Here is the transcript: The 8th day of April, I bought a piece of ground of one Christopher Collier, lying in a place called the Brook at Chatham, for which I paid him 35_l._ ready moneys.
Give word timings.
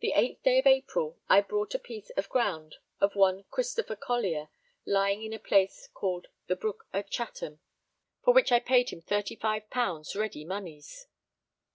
The 0.00 0.14
8th 0.16 0.42
day 0.44 0.58
of 0.60 0.66
April, 0.66 1.18
I 1.28 1.42
bought 1.42 1.74
a 1.74 1.78
piece 1.78 2.08
of 2.16 2.30
ground 2.30 2.76
of 3.02 3.14
one 3.14 3.44
Christopher 3.50 3.96
Collier, 3.96 4.48
lying 4.86 5.22
in 5.22 5.34
a 5.34 5.38
place 5.38 5.88
called 5.92 6.28
the 6.46 6.56
Brook 6.56 6.86
at 6.94 7.10
Chatham, 7.10 7.60
for 8.24 8.32
which 8.32 8.50
I 8.50 8.60
paid 8.60 8.88
him 8.88 9.02
35_l._ 9.02 10.16
ready 10.18 10.46
moneys. 10.46 11.06